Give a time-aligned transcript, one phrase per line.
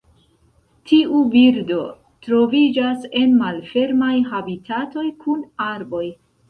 [0.91, 1.77] Tiu birdo
[2.29, 6.07] troviĝas en malfermaj habitatoj kun arboj.